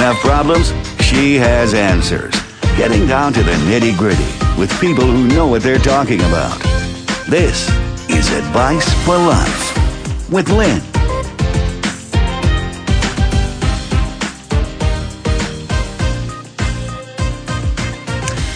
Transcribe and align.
have 0.00 0.16
problems? 0.16 0.72
She 1.04 1.36
has 1.36 1.74
answers. 1.74 2.34
Getting 2.78 3.06
down 3.06 3.34
to 3.34 3.42
the 3.42 3.52
nitty 3.68 3.98
gritty 3.98 4.24
with 4.58 4.70
people 4.80 5.04
who 5.04 5.28
know 5.28 5.46
what 5.46 5.62
they're 5.62 5.78
talking 5.78 6.20
about. 6.20 6.58
This 7.28 7.68
is 8.08 8.32
Advice 8.32 8.88
for 9.04 9.18
Life 9.18 10.30
with 10.30 10.48
Lynn. 10.48 10.80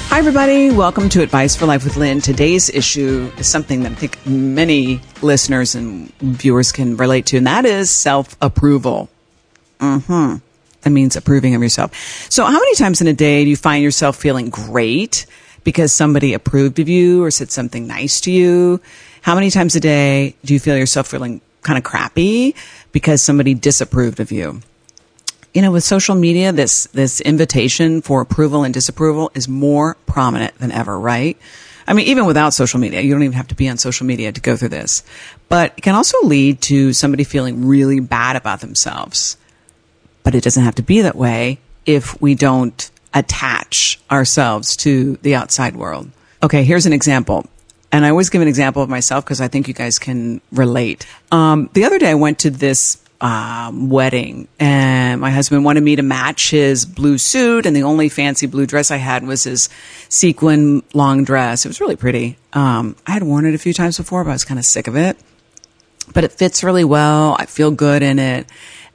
Hi, 0.08 0.18
everybody. 0.20 0.70
Welcome 0.70 1.08
to 1.10 1.22
Advice 1.22 1.56
for 1.56 1.66
Life 1.66 1.84
with 1.84 1.96
Lynn. 1.96 2.20
Today's 2.22 2.70
issue 2.70 3.30
is 3.36 3.48
something 3.48 3.82
that 3.82 3.92
I 3.92 3.94
think 3.96 4.24
many 4.24 5.00
listeners 5.20 5.74
and 5.74 6.10
viewers 6.20 6.72
can 6.72 6.96
relate 6.96 7.26
to, 7.26 7.36
and 7.36 7.46
that 7.46 7.66
is 7.66 7.90
self 7.90 8.34
approval. 8.40 9.10
hmm 9.80 10.36
That 10.84 10.90
means 10.90 11.16
approving 11.16 11.54
of 11.54 11.62
yourself. 11.62 11.94
So, 12.30 12.44
how 12.44 12.52
many 12.52 12.74
times 12.76 13.00
in 13.00 13.06
a 13.06 13.12
day 13.12 13.44
do 13.44 13.50
you 13.50 13.56
find 13.56 13.82
yourself 13.82 14.16
feeling 14.16 14.50
great 14.50 15.26
because 15.64 15.92
somebody 15.92 16.34
approved 16.34 16.78
of 16.78 16.88
you 16.88 17.24
or 17.24 17.30
said 17.30 17.50
something 17.50 17.86
nice 17.86 18.20
to 18.22 18.30
you? 18.30 18.80
How 19.22 19.34
many 19.34 19.50
times 19.50 19.74
a 19.74 19.80
day 19.80 20.36
do 20.44 20.52
you 20.54 20.60
feel 20.60 20.76
yourself 20.76 21.08
feeling 21.08 21.40
kind 21.62 21.78
of 21.78 21.84
crappy 21.84 22.54
because 22.92 23.22
somebody 23.22 23.54
disapproved 23.54 24.20
of 24.20 24.30
you? 24.30 24.60
you 25.54 25.62
know, 25.62 25.70
with 25.70 25.84
social 25.84 26.16
media, 26.16 26.50
this, 26.50 26.88
this 26.88 27.20
invitation 27.20 28.02
for 28.02 28.20
approval 28.20 28.64
and 28.64 28.74
disapproval 28.74 29.30
is 29.34 29.48
more 29.48 29.96
prominent 30.04 30.58
than 30.58 30.72
ever, 30.72 30.98
right? 30.98 31.38
I 31.86 31.92
mean, 31.92 32.08
even 32.08 32.26
without 32.26 32.54
social 32.54 32.80
media, 32.80 33.00
you 33.02 33.12
don't 33.12 33.22
even 33.22 33.36
have 33.36 33.48
to 33.48 33.54
be 33.54 33.68
on 33.68 33.78
social 33.78 34.04
media 34.04 34.32
to 34.32 34.40
go 34.40 34.56
through 34.56 34.70
this. 34.70 35.04
But 35.48 35.74
it 35.76 35.82
can 35.82 35.94
also 35.94 36.18
lead 36.24 36.60
to 36.62 36.92
somebody 36.92 37.22
feeling 37.22 37.66
really 37.66 38.00
bad 38.00 38.34
about 38.34 38.60
themselves. 38.60 39.36
But 40.24 40.34
it 40.34 40.42
doesn't 40.42 40.64
have 40.64 40.74
to 40.76 40.82
be 40.82 41.02
that 41.02 41.14
way 41.14 41.60
if 41.86 42.20
we 42.20 42.34
don't 42.34 42.90
attach 43.14 44.00
ourselves 44.10 44.76
to 44.78 45.16
the 45.22 45.36
outside 45.36 45.76
world. 45.76 46.10
Okay, 46.42 46.64
here's 46.64 46.86
an 46.86 46.92
example. 46.92 47.46
And 47.92 48.04
I 48.04 48.10
always 48.10 48.28
give 48.28 48.42
an 48.42 48.48
example 48.48 48.82
of 48.82 48.88
myself 48.88 49.24
because 49.24 49.40
I 49.40 49.46
think 49.46 49.68
you 49.68 49.74
guys 49.74 50.00
can 50.00 50.40
relate. 50.50 51.06
Um, 51.30 51.70
the 51.74 51.84
other 51.84 52.00
day 52.00 52.10
I 52.10 52.14
went 52.14 52.40
to 52.40 52.50
this 52.50 53.00
um, 53.20 53.88
wedding, 53.88 54.48
and 54.58 55.20
my 55.20 55.30
husband 55.30 55.64
wanted 55.64 55.82
me 55.82 55.96
to 55.96 56.02
match 56.02 56.50
his 56.50 56.84
blue 56.84 57.18
suit, 57.18 57.66
and 57.66 57.76
the 57.76 57.84
only 57.84 58.08
fancy 58.08 58.46
blue 58.46 58.66
dress 58.66 58.90
I 58.90 58.96
had 58.96 59.24
was 59.24 59.44
his 59.44 59.68
sequin 60.08 60.82
long 60.92 61.24
dress. 61.24 61.64
It 61.64 61.68
was 61.68 61.80
really 61.80 61.96
pretty. 61.96 62.36
Um, 62.52 62.96
I 63.06 63.12
had 63.12 63.22
worn 63.22 63.46
it 63.46 63.54
a 63.54 63.58
few 63.58 63.72
times 63.72 63.96
before, 63.96 64.24
but 64.24 64.30
I 64.30 64.34
was 64.34 64.44
kind 64.44 64.58
of 64.58 64.66
sick 64.66 64.88
of 64.88 64.96
it. 64.96 65.16
But 66.12 66.24
it 66.24 66.32
fits 66.32 66.64
really 66.64 66.84
well. 66.84 67.36
I 67.38 67.46
feel 67.46 67.70
good 67.70 68.02
in 68.02 68.18
it. 68.18 68.46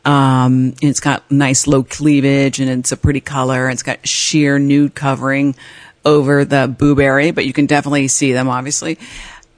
Um, 0.05 0.73
it's 0.81 0.99
got 0.99 1.29
nice 1.29 1.67
low 1.67 1.83
cleavage, 1.83 2.59
and 2.59 2.69
it's 2.69 2.91
a 2.91 2.97
pretty 2.97 3.21
color. 3.21 3.69
It's 3.69 3.83
got 3.83 4.07
sheer 4.07 4.59
nude 4.59 4.95
covering 4.95 5.55
over 6.05 6.45
the 6.45 6.67
boob 6.67 6.99
area, 6.99 7.33
but 7.33 7.45
you 7.45 7.53
can 7.53 7.65
definitely 7.65 8.07
see 8.07 8.33
them, 8.33 8.47
obviously. 8.47 8.97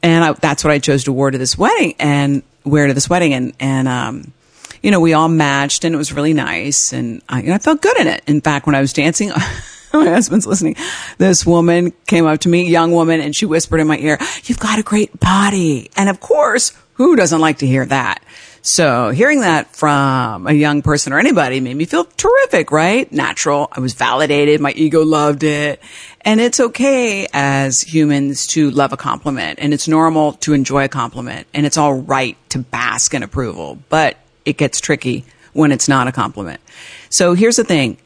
And 0.03 0.23
I, 0.23 0.33
that's 0.33 0.63
what 0.63 0.71
I 0.71 0.79
chose 0.79 1.03
to 1.05 1.13
wear 1.13 1.31
to 1.31 1.37
this 1.37 1.57
wedding 1.57 1.95
and 1.99 2.43
wear 2.63 2.87
to 2.87 2.93
this 2.93 3.09
wedding. 3.09 3.33
And, 3.33 3.53
and, 3.59 3.87
um, 3.87 4.33
you 4.81 4.91
know, 4.91 4.99
we 4.99 5.13
all 5.13 5.29
matched 5.29 5.85
and 5.85 5.93
it 5.93 5.97
was 5.97 6.11
really 6.11 6.33
nice. 6.33 6.91
And 6.91 7.21
I, 7.29 7.41
know, 7.41 7.53
I 7.53 7.59
felt 7.59 7.81
good 7.81 7.99
in 7.99 8.07
it. 8.07 8.23
In 8.27 8.41
fact, 8.41 8.65
when 8.65 8.75
I 8.75 8.81
was 8.81 8.93
dancing, 8.93 9.29
my 9.93 10.09
husband's 10.09 10.47
listening. 10.47 10.75
This 11.17 11.45
woman 11.45 11.93
came 12.07 12.25
up 12.25 12.39
to 12.41 12.49
me, 12.49 12.67
young 12.67 12.91
woman, 12.91 13.21
and 13.21 13.35
she 13.35 13.45
whispered 13.45 13.79
in 13.79 13.87
my 13.87 13.97
ear, 13.97 14.17
you've 14.45 14.59
got 14.59 14.79
a 14.79 14.83
great 14.83 15.19
body. 15.19 15.91
And 15.95 16.09
of 16.09 16.19
course, 16.19 16.73
who 16.93 17.15
doesn't 17.15 17.39
like 17.39 17.59
to 17.59 17.67
hear 17.67 17.85
that? 17.85 18.23
So 18.63 19.09
hearing 19.09 19.41
that 19.41 19.75
from 19.75 20.45
a 20.45 20.53
young 20.53 20.83
person 20.83 21.13
or 21.13 21.19
anybody 21.19 21.59
made 21.59 21.75
me 21.75 21.85
feel 21.85 22.05
terrific, 22.05 22.71
right? 22.71 23.11
Natural. 23.11 23.67
I 23.71 23.79
was 23.79 23.93
validated. 23.93 24.61
My 24.61 24.71
ego 24.73 25.03
loved 25.03 25.43
it. 25.43 25.81
And 26.21 26.39
it's 26.39 26.59
okay 26.59 27.27
as 27.33 27.81
humans 27.81 28.45
to 28.47 28.69
love 28.69 28.93
a 28.93 28.97
compliment 28.97 29.57
and 29.59 29.73
it's 29.73 29.87
normal 29.87 30.33
to 30.33 30.53
enjoy 30.53 30.83
a 30.83 30.89
compliment 30.89 31.47
and 31.55 31.65
it's 31.65 31.77
all 31.77 31.93
right 31.93 32.37
to 32.49 32.59
bask 32.59 33.15
in 33.15 33.23
approval, 33.23 33.79
but 33.89 34.17
it 34.45 34.57
gets 34.57 34.79
tricky 34.79 35.25
when 35.53 35.71
it's 35.71 35.87
not 35.87 36.07
a 36.07 36.11
compliment. 36.11 36.61
So 37.09 37.33
here's 37.33 37.55
the 37.55 37.63
thing. 37.63 37.97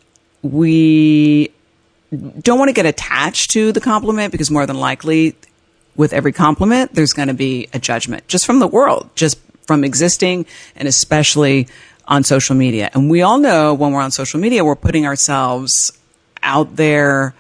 We 0.42 1.52
don't 2.40 2.58
want 2.58 2.70
to 2.70 2.74
get 2.74 2.86
attached 2.86 3.52
to 3.52 3.74
the 3.74 3.82
compliment 3.82 4.32
because 4.32 4.50
more 4.50 4.66
than 4.66 4.78
likely 4.78 5.36
with 5.98 6.14
every 6.14 6.32
compliment, 6.32 6.94
there's 6.94 7.14
going 7.14 7.28
to 7.28 7.34
be 7.34 7.68
a 7.74 7.80
judgment 7.80 8.28
just 8.28 8.46
from 8.46 8.60
the 8.60 8.68
world, 8.68 9.10
just 9.16 9.38
from 9.66 9.84
existing 9.84 10.46
and 10.76 10.88
especially 10.88 11.68
on 12.08 12.24
social 12.24 12.56
media. 12.56 12.90
And 12.94 13.10
we 13.10 13.22
all 13.22 13.40
know 13.40 13.74
when 13.74 13.92
we're 13.92 14.02
on 14.02 14.12
social 14.12 14.40
media, 14.40 14.64
we're 14.64 14.76
putting 14.76 15.06
ourselves 15.06 15.98
out 16.44 16.76
there 16.76 17.34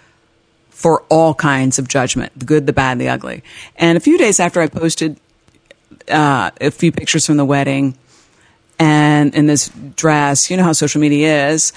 for 0.69 1.03
all 1.09 1.33
kinds 1.33 1.79
of 1.79 1.87
judgment, 1.87 2.37
the 2.37 2.45
good, 2.45 2.65
the 2.65 2.73
bad, 2.73 2.99
the 2.99 3.09
ugly. 3.09 3.43
And 3.75 3.97
a 3.97 4.01
few 4.01 4.17
days 4.17 4.39
after 4.39 4.61
I 4.61 4.67
posted 4.67 5.19
uh, 6.09 6.51
a 6.59 6.71
few 6.71 6.91
pictures 6.91 7.25
from 7.25 7.37
the 7.37 7.45
wedding 7.45 7.97
and 8.77 9.33
in 9.33 9.45
this 9.45 9.69
dress, 9.95 10.49
you 10.49 10.57
know 10.57 10.63
how 10.63 10.73
social 10.73 10.99
media 10.99 11.49
is 11.49 11.71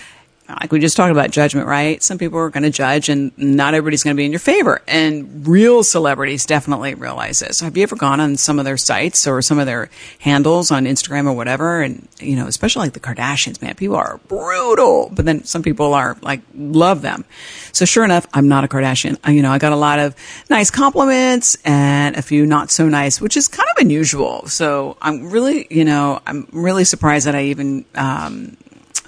like 0.49 0.73
we 0.73 0.81
just 0.81 0.97
talked 0.97 1.11
about 1.11 1.31
judgment, 1.31 1.67
right? 1.67 2.03
Some 2.03 2.17
people 2.17 2.39
are 2.39 2.49
going 2.49 2.63
to 2.63 2.71
judge 2.71 3.11
and 3.11 3.37
not 3.37 3.75
everybody's 3.75 4.03
going 4.03 4.17
to 4.17 4.19
be 4.19 4.25
in 4.25 4.33
your 4.33 4.39
favor. 4.39 4.81
And 4.89 5.47
real 5.47 5.85
celebrities 5.85 6.47
definitely 6.47 6.95
realize 6.95 7.41
this. 7.41 7.61
Have 7.61 7.77
you 7.77 7.83
ever 7.83 7.97
gone 7.97 8.19
on 8.19 8.37
some 8.39 8.59
of 8.59 8.65
their 8.65 8.79
sites 8.79 9.27
or 9.27 9.43
some 9.43 9.59
of 9.59 9.67
their 9.67 9.91
handles 10.21 10.71
on 10.71 10.87
Instagram 10.87 11.27
or 11.27 11.35
whatever? 11.35 11.83
And, 11.83 12.09
you 12.19 12.35
know, 12.35 12.47
especially 12.47 12.87
like 12.87 12.95
the 12.95 13.01
Kardashians, 13.01 13.61
man, 13.61 13.75
people 13.75 13.97
are 13.97 14.21
brutal, 14.27 15.11
but 15.13 15.27
then 15.27 15.45
some 15.45 15.63
people 15.63 15.93
are 15.93 16.17
like, 16.23 16.41
love 16.55 17.03
them. 17.03 17.27
So 17.73 17.85
sure 17.85 18.05
enough, 18.05 18.27
I'm 18.33 18.49
not 18.49 18.65
a 18.65 18.69
Kardashian. 18.69 19.19
You 19.31 19.43
know, 19.43 19.53
I 19.53 19.59
got 19.59 19.73
a 19.73 19.77
lot 19.77 19.99
of 19.99 20.15
nice 20.49 20.71
compliments 20.71 21.59
and 21.65 22.17
a 22.17 22.23
few 22.23 22.47
not 22.47 22.71
so 22.71 22.89
nice, 22.89 23.21
which 23.21 23.37
is 23.37 23.49
kind 23.49 23.69
of 23.77 23.83
unusual. 23.83 24.47
So 24.47 24.97
I'm 25.03 25.29
really, 25.29 25.67
you 25.69 25.85
know, 25.85 26.21
I'm 26.27 26.49
really 26.53 26.85
surprised 26.85 27.27
that 27.27 27.35
I 27.35 27.45
even, 27.45 27.85
um, 27.95 28.57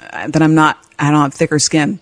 that 0.01 0.43
I'm 0.43 0.55
not, 0.55 0.79
I 0.99 1.11
don't 1.11 1.21
have 1.21 1.35
thicker 1.35 1.59
skin. 1.59 2.01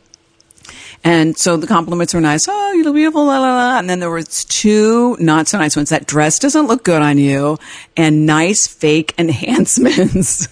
And 1.04 1.36
so 1.36 1.56
the 1.56 1.66
compliments 1.66 2.12
were 2.12 2.20
nice. 2.20 2.46
Oh, 2.48 2.72
you 2.72 2.84
look 2.84 2.94
beautiful, 2.94 3.24
la, 3.24 3.38
la, 3.38 3.54
la. 3.54 3.78
And 3.78 3.88
then 3.88 4.00
there 4.00 4.10
was 4.10 4.44
two 4.44 5.16
not 5.20 5.46
so 5.48 5.58
nice 5.58 5.76
ones. 5.76 5.90
That 5.90 6.06
dress 6.06 6.38
doesn't 6.38 6.66
look 6.66 6.84
good 6.84 7.02
on 7.02 7.18
you 7.18 7.58
and 7.96 8.26
nice 8.26 8.66
fake 8.66 9.14
enhancements. 9.18 10.48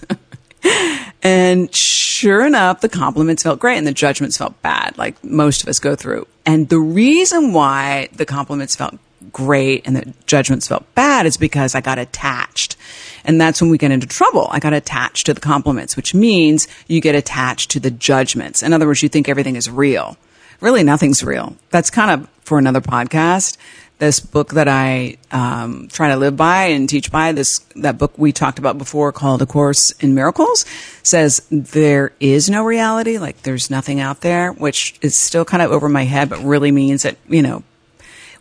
and 1.21 1.73
sure 1.75 2.45
enough, 2.45 2.81
the 2.81 2.89
compliments 2.89 3.43
felt 3.43 3.59
great 3.59 3.77
and 3.77 3.85
the 3.85 3.93
judgments 3.93 4.37
felt 4.37 4.61
bad, 4.61 4.97
like 4.97 5.21
most 5.23 5.63
of 5.63 5.69
us 5.69 5.79
go 5.79 5.95
through. 5.95 6.27
And 6.45 6.69
the 6.69 6.79
reason 6.79 7.51
why 7.51 8.09
the 8.13 8.25
compliments 8.25 8.75
felt 8.75 8.95
great 9.31 9.85
and 9.85 9.95
the 9.95 10.13
judgments 10.25 10.67
felt 10.67 10.93
bad 10.95 11.25
is 11.25 11.37
because 11.37 11.75
I 11.75 11.81
got 11.81 11.99
attached. 11.99 12.75
And 13.23 13.39
that's 13.39 13.61
when 13.61 13.69
we 13.69 13.77
get 13.77 13.91
into 13.91 14.07
trouble. 14.07 14.47
I 14.51 14.59
got 14.59 14.73
attached 14.73 15.25
to 15.25 15.33
the 15.33 15.41
compliments, 15.41 15.95
which 15.95 16.13
means 16.13 16.67
you 16.87 17.01
get 17.01 17.15
attached 17.15 17.71
to 17.71 17.79
the 17.79 17.91
judgments. 17.91 18.63
In 18.63 18.73
other 18.73 18.87
words, 18.87 19.03
you 19.03 19.09
think 19.09 19.27
everything 19.27 19.55
is 19.55 19.69
real. 19.69 20.17
Really, 20.61 20.83
nothing's 20.83 21.23
real. 21.23 21.55
That's 21.69 21.89
kind 21.89 22.09
of 22.11 22.29
for 22.41 22.57
another 22.57 22.81
podcast. 22.81 23.57
This 23.99 24.19
book 24.19 24.53
that 24.53 24.67
I 24.67 25.17
um, 25.31 25.87
try 25.91 26.09
to 26.09 26.17
live 26.17 26.37
by 26.37 26.65
and 26.65 26.87
teach 26.87 27.11
by, 27.11 27.31
this 27.31 27.59
that 27.75 27.97
book 27.97 28.13
we 28.17 28.31
talked 28.31 28.59
about 28.59 28.77
before 28.77 29.11
called 29.11 29.41
A 29.41 29.47
Course 29.47 29.91
in 29.99 30.13
Miracles, 30.13 30.65
says 31.01 31.45
there 31.49 32.13
is 32.19 32.47
no 32.47 32.63
reality, 32.63 33.17
like 33.17 33.41
there's 33.41 33.71
nothing 33.71 33.99
out 33.99 34.21
there, 34.21 34.51
which 34.51 34.95
is 35.01 35.17
still 35.17 35.45
kind 35.45 35.63
of 35.63 35.71
over 35.71 35.89
my 35.89 36.03
head, 36.03 36.29
but 36.29 36.39
really 36.43 36.71
means 36.71 37.03
that 37.03 37.17
you 37.27 37.41
know 37.41 37.63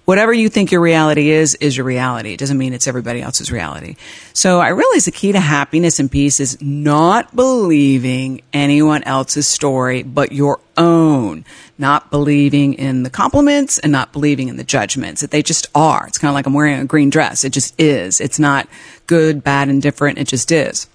whatever 0.06 0.32
you 0.32 0.48
think 0.48 0.72
your 0.72 0.80
reality 0.80 1.28
is, 1.30 1.54
is 1.56 1.76
your 1.76 1.84
reality. 1.84 2.32
It 2.32 2.38
doesn't 2.38 2.56
mean 2.56 2.72
it's 2.72 2.86
everybody 2.86 3.20
else's 3.20 3.52
reality. 3.52 3.96
So 4.32 4.60
I 4.60 4.68
realize 4.68 5.04
the 5.04 5.10
key 5.10 5.32
to 5.32 5.40
happiness 5.40 5.98
and 5.98 6.10
peace 6.10 6.40
is 6.40 6.56
not 6.62 7.36
believing 7.36 8.40
anyone 8.52 9.02
else's 9.02 9.46
story, 9.46 10.02
but 10.02 10.32
your 10.32 10.60
own. 10.78 11.44
Not 11.76 12.10
believing 12.10 12.74
in 12.74 13.02
the 13.02 13.10
compliments 13.10 13.78
and 13.78 13.92
not 13.92 14.12
believing 14.12 14.48
in 14.48 14.56
the 14.56 14.64
judgments 14.64 15.20
that 15.20 15.30
they 15.30 15.42
just 15.42 15.66
are. 15.74 16.06
It's 16.06 16.16
kind 16.16 16.30
of 16.30 16.34
like 16.34 16.46
I'm 16.46 16.54
wearing 16.54 16.80
a 16.80 16.86
green 16.86 17.10
dress. 17.10 17.44
It 17.44 17.52
just 17.52 17.78
is. 17.78 18.20
It's 18.20 18.38
not 18.38 18.68
good, 19.06 19.44
bad, 19.44 19.68
and 19.68 19.82
different. 19.82 20.18
It 20.18 20.28
just 20.28 20.50
is. 20.52 20.88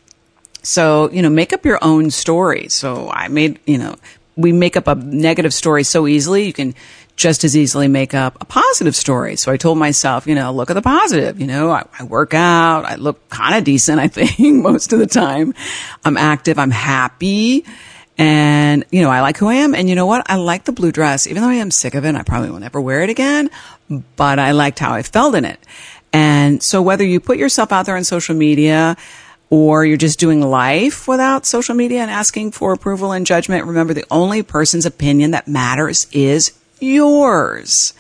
So, 0.63 1.11
you 1.11 1.21
know, 1.21 1.29
make 1.29 1.53
up 1.53 1.65
your 1.65 1.79
own 1.83 2.11
story. 2.11 2.69
So 2.69 3.09
I 3.09 3.27
made, 3.27 3.59
you 3.65 3.77
know, 3.77 3.95
we 4.35 4.51
make 4.51 4.77
up 4.77 4.87
a 4.87 4.95
negative 4.95 5.53
story 5.53 5.83
so 5.83 6.07
easily. 6.07 6.45
You 6.45 6.53
can 6.53 6.73
just 7.21 7.43
as 7.43 7.55
easily 7.55 7.87
make 7.87 8.15
up 8.15 8.35
a 8.41 8.45
positive 8.45 8.95
story. 8.95 9.35
So 9.35 9.51
I 9.51 9.57
told 9.57 9.77
myself, 9.77 10.25
you 10.25 10.33
know, 10.33 10.51
look 10.51 10.71
at 10.71 10.73
the 10.73 10.81
positive. 10.81 11.39
You 11.39 11.45
know, 11.45 11.69
I, 11.69 11.85
I 11.99 12.03
work 12.03 12.33
out. 12.33 12.83
I 12.83 12.95
look 12.95 13.29
kind 13.29 13.53
of 13.53 13.63
decent, 13.63 13.99
I 13.99 14.07
think, 14.09 14.39
most 14.63 14.91
of 14.91 14.97
the 14.97 15.05
time. 15.05 15.53
I'm 16.03 16.17
active. 16.17 16.57
I'm 16.57 16.71
happy. 16.71 17.63
And, 18.17 18.85
you 18.91 19.03
know, 19.03 19.11
I 19.11 19.21
like 19.21 19.37
who 19.37 19.47
I 19.47 19.55
am. 19.55 19.75
And 19.75 19.87
you 19.87 19.93
know 19.93 20.07
what? 20.07 20.25
I 20.31 20.37
like 20.37 20.63
the 20.63 20.71
blue 20.71 20.91
dress, 20.91 21.27
even 21.27 21.43
though 21.43 21.49
I 21.49 21.55
am 21.55 21.69
sick 21.69 21.93
of 21.93 22.05
it. 22.05 22.15
I 22.15 22.23
probably 22.23 22.49
will 22.49 22.59
never 22.59 22.81
wear 22.81 23.03
it 23.03 23.11
again, 23.11 23.51
but 24.15 24.39
I 24.39 24.51
liked 24.51 24.79
how 24.79 24.93
I 24.93 25.03
felt 25.03 25.35
in 25.35 25.45
it. 25.45 25.59
And 26.11 26.63
so 26.63 26.81
whether 26.81 27.05
you 27.05 27.19
put 27.19 27.37
yourself 27.37 27.71
out 27.71 27.85
there 27.85 27.95
on 27.95 28.03
social 28.03 28.35
media, 28.35 28.97
or 29.51 29.85
you're 29.85 29.97
just 29.97 30.17
doing 30.17 30.41
life 30.41 31.07
without 31.07 31.45
social 31.45 31.75
media 31.75 31.99
and 31.99 32.09
asking 32.09 32.51
for 32.51 32.73
approval 32.73 33.11
and 33.11 33.27
judgment, 33.27 33.65
remember 33.65 33.93
the 33.93 34.05
only 34.09 34.41
person's 34.41 34.85
opinion 34.85 35.31
that 35.31 35.47
matters 35.47 36.07
is 36.13 36.53
yours. 36.81 37.93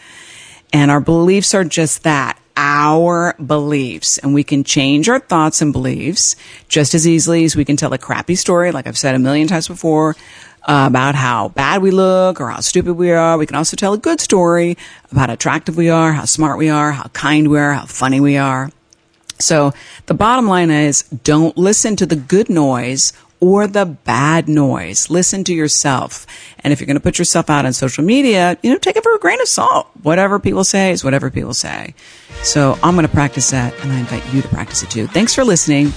And 0.73 0.89
our 0.89 1.01
beliefs 1.01 1.53
are 1.53 1.63
just 1.63 2.03
that 2.03 2.37
our 2.57 3.33
beliefs 3.43 4.17
and 4.17 4.33
we 4.33 4.43
can 4.43 4.63
change 4.63 5.09
our 5.09 5.19
thoughts 5.19 5.61
and 5.61 5.73
beliefs 5.73 6.35
just 6.67 6.93
as 6.93 7.07
easily 7.07 7.43
as 7.43 7.55
we 7.55 7.65
can 7.65 7.77
tell 7.77 7.93
a 7.93 7.97
crappy 7.97 8.35
story, 8.35 8.71
like 8.71 8.87
I've 8.87 8.97
said 8.97 9.15
a 9.15 9.19
million 9.19 9.47
times 9.47 9.67
before, 9.67 10.15
uh, 10.63 10.85
about 10.87 11.15
how 11.15 11.49
bad 11.49 11.81
we 11.81 11.91
look 11.91 12.39
or 12.39 12.49
how 12.49 12.59
stupid 12.59 12.93
we 12.93 13.11
are. 13.11 13.37
We 13.37 13.45
can 13.47 13.55
also 13.55 13.75
tell 13.75 13.93
a 13.93 13.97
good 13.97 14.21
story 14.21 14.77
about 15.11 15.29
how 15.29 15.33
attractive 15.33 15.75
we 15.75 15.89
are, 15.89 16.13
how 16.13 16.25
smart 16.25 16.57
we 16.57 16.69
are, 16.69 16.91
how 16.91 17.07
kind 17.13 17.49
we 17.49 17.57
are, 17.57 17.73
how 17.73 17.85
funny 17.85 18.19
we 18.19 18.37
are. 18.37 18.69
So 19.39 19.73
the 20.05 20.13
bottom 20.13 20.47
line 20.47 20.69
is 20.69 21.03
don't 21.03 21.57
listen 21.57 21.95
to 21.95 22.05
the 22.05 22.15
good 22.15 22.49
noise 22.49 23.11
or 23.41 23.67
the 23.67 23.85
bad 23.85 24.47
noise. 24.47 25.09
Listen 25.09 25.43
to 25.43 25.53
yourself. 25.53 26.25
And 26.59 26.71
if 26.71 26.79
you're 26.79 26.85
going 26.85 26.95
to 26.95 27.01
put 27.01 27.19
yourself 27.19 27.49
out 27.49 27.65
on 27.65 27.73
social 27.73 28.03
media, 28.03 28.57
you 28.61 28.71
know, 28.71 28.77
take 28.77 28.95
it 28.95 29.03
for 29.03 29.13
a 29.13 29.19
grain 29.19 29.41
of 29.41 29.47
salt. 29.47 29.89
Whatever 30.03 30.39
people 30.39 30.63
say 30.63 30.91
is 30.91 31.03
whatever 31.03 31.29
people 31.29 31.53
say. 31.53 31.95
So 32.43 32.77
I'm 32.83 32.95
going 32.95 33.07
to 33.07 33.11
practice 33.11 33.49
that 33.49 33.77
and 33.81 33.91
I 33.91 33.99
invite 33.99 34.33
you 34.33 34.41
to 34.41 34.47
practice 34.47 34.83
it 34.83 34.91
too. 34.91 35.07
Thanks 35.07 35.35
for 35.35 35.43
listening. 35.43 35.91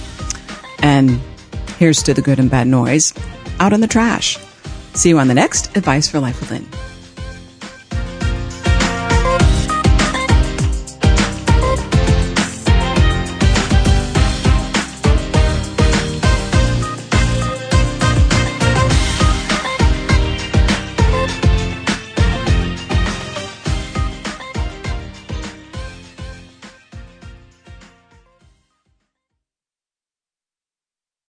And 0.79 1.21
here's 1.77 2.03
to 2.03 2.13
the 2.13 2.21
good 2.21 2.39
and 2.39 2.49
bad 2.49 2.67
noise 2.67 3.13
out 3.59 3.71
in 3.71 3.79
the 3.79 3.87
trash. 3.87 4.37
See 4.93 5.09
you 5.09 5.19
on 5.19 5.27
the 5.27 5.33
next 5.33 5.75
Advice 5.77 6.09
for 6.09 6.19
Life 6.19 6.39
with 6.39 6.51
Lynn. 6.51 6.94